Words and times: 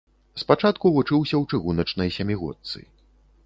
Спачатку 0.43 0.91
вучыўся 0.95 1.35
ў 1.39 1.43
чыгуначнай 1.57 2.09
сямігодцы. 2.19 2.79